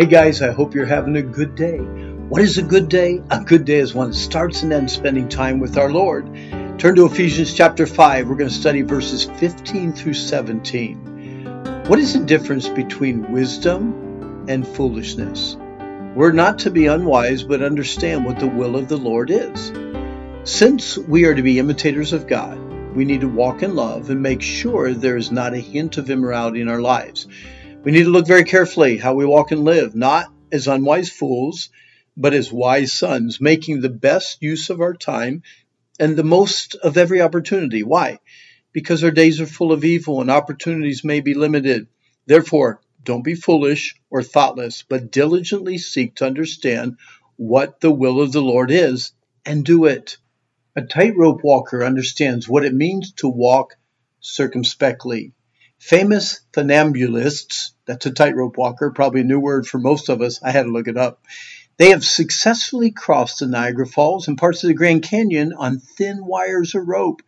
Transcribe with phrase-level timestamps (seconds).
[0.00, 1.76] Hey guys, I hope you're having a good day.
[1.76, 3.22] What is a good day?
[3.30, 6.24] A good day is one that starts and ends spending time with our Lord.
[6.78, 8.26] Turn to Ephesians chapter 5.
[8.26, 11.84] We're going to study verses 15 through 17.
[11.86, 15.58] What is the difference between wisdom and foolishness?
[16.14, 19.70] We're not to be unwise, but understand what the will of the Lord is.
[20.44, 22.58] Since we are to be imitators of God,
[22.96, 26.08] we need to walk in love and make sure there is not a hint of
[26.08, 27.28] immorality in our lives.
[27.82, 31.70] We need to look very carefully how we walk and live, not as unwise fools,
[32.14, 35.44] but as wise sons, making the best use of our time
[35.98, 37.82] and the most of every opportunity.
[37.82, 38.18] Why?
[38.74, 41.86] Because our days are full of evil and opportunities may be limited.
[42.26, 46.98] Therefore, don't be foolish or thoughtless, but diligently seek to understand
[47.36, 49.12] what the will of the Lord is
[49.46, 50.18] and do it.
[50.76, 53.78] A tightrope walker understands what it means to walk
[54.20, 55.32] circumspectly.
[55.80, 60.38] Famous funambulists, that's a tightrope walker, probably a new word for most of us.
[60.42, 61.24] I had to look it up.
[61.78, 66.26] They have successfully crossed the Niagara Falls and parts of the Grand Canyon on thin
[66.26, 67.22] wires of rope.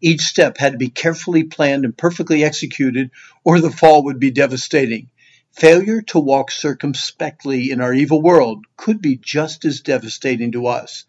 [0.00, 3.10] Each step had to be carefully planned and perfectly executed,
[3.42, 5.10] or the fall would be devastating.
[5.50, 11.06] Failure to walk circumspectly in our evil world could be just as devastating to us.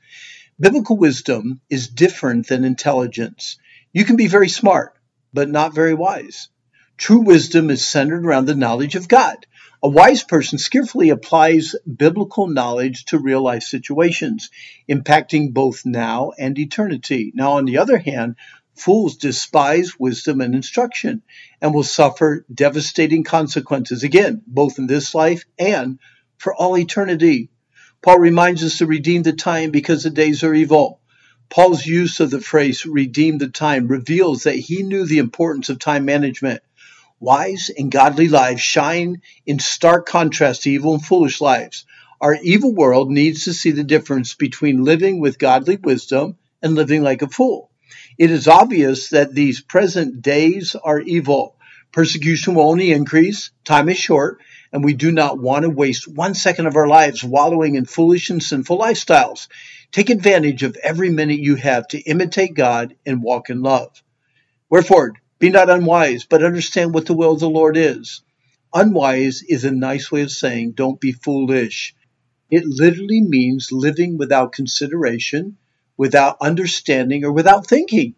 [0.59, 3.59] Biblical wisdom is different than intelligence.
[3.93, 4.97] You can be very smart,
[5.31, 6.49] but not very wise.
[6.97, 9.45] True wisdom is centered around the knowledge of God.
[9.83, 14.49] A wise person skillfully applies biblical knowledge to real life situations,
[14.89, 17.31] impacting both now and eternity.
[17.35, 18.35] Now, on the other hand,
[18.75, 21.21] fools despise wisdom and instruction
[21.61, 25.99] and will suffer devastating consequences, again, both in this life and
[26.37, 27.49] for all eternity.
[28.01, 30.99] Paul reminds us to redeem the time because the days are evil.
[31.49, 35.79] Paul's use of the phrase redeem the time reveals that he knew the importance of
[35.79, 36.61] time management.
[37.19, 41.83] Wise and godly lives shine in stark contrast to evil and foolish lives.
[42.21, 47.01] Our evil world needs to see the difference between living with godly wisdom and living
[47.01, 47.71] like a fool.
[48.19, 51.55] It is obvious that these present days are evil.
[51.91, 54.39] Persecution will only increase, time is short,
[54.71, 58.29] and we do not want to waste one second of our lives wallowing in foolish
[58.29, 59.47] and sinful lifestyles.
[59.91, 64.03] Take advantage of every minute you have to imitate God and walk in love.
[64.69, 68.21] Wherefore, be not unwise, but understand what the will of the Lord is.
[68.73, 71.95] Unwise is a nice way of saying don't be foolish.
[72.49, 75.57] It literally means living without consideration,
[75.95, 78.15] without understanding, or without thinking.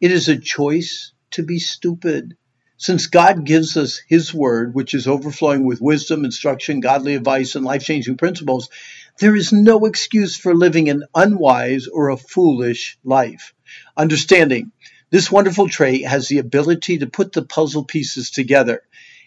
[0.00, 2.36] It is a choice to be stupid.
[2.76, 7.64] Since God gives us His Word, which is overflowing with wisdom, instruction, godly advice, and
[7.64, 8.70] life changing principles,
[9.18, 13.52] there is no excuse for living an unwise or a foolish life.
[13.96, 14.72] Understanding
[15.10, 18.82] this wonderful trait has the ability to put the puzzle pieces together.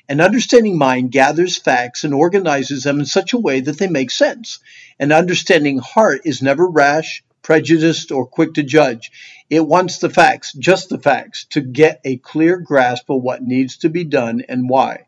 [0.09, 4.11] An understanding mind gathers facts and organizes them in such a way that they make
[4.11, 4.59] sense.
[4.99, 9.11] An understanding heart is never rash, prejudiced, or quick to judge.
[9.49, 13.77] It wants the facts, just the facts, to get a clear grasp of what needs
[13.77, 15.05] to be done and why.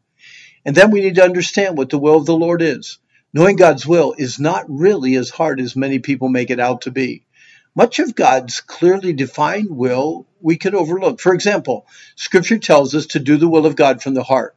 [0.65, 2.99] And then we need to understand what the will of the Lord is.
[3.33, 6.91] Knowing God's will is not really as hard as many people make it out to
[6.91, 7.24] be.
[7.77, 11.19] Much of God's clearly defined will we could overlook.
[11.19, 14.55] For example, Scripture tells us to do the will of God from the heart.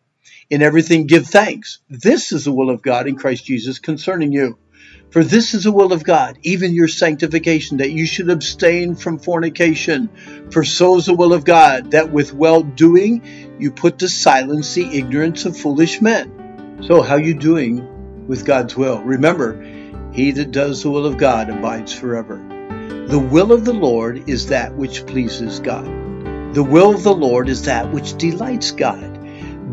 [0.48, 1.80] In everything, give thanks.
[1.90, 4.56] This is the will of God in Christ Jesus concerning you.
[5.10, 9.18] For this is the will of God, even your sanctification, that you should abstain from
[9.18, 10.10] fornication.
[10.52, 14.74] For so is the will of God, that with well doing you put to silence
[14.74, 16.78] the ignorance of foolish men.
[16.82, 19.00] So, how are you doing with God's will?
[19.02, 19.60] Remember,
[20.12, 22.57] he that does the will of God abides forever.
[22.88, 25.87] The will of the Lord is that which pleases God.
[26.54, 29.19] The will of the Lord is that which delights God.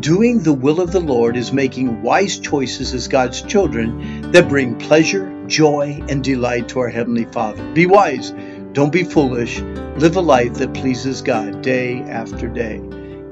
[0.00, 4.76] Doing the will of the Lord is making wise choices as God's children that bring
[4.76, 7.64] pleasure, joy, and delight to our Heavenly Father.
[7.72, 8.32] Be wise.
[8.72, 9.60] Don't be foolish.
[9.60, 12.82] Live a life that pleases God day after day.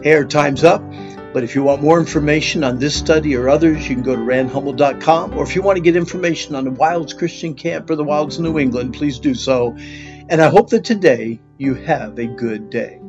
[0.06, 0.82] Our time's up.
[1.34, 4.22] But if you want more information on this study or others, you can go to
[4.22, 5.36] randhummel.com.
[5.36, 8.38] Or if you want to get information on the Wilds Christian Camp or the Wilds
[8.38, 9.76] New England, please do so.
[9.76, 13.00] And I hope that today you have a good day.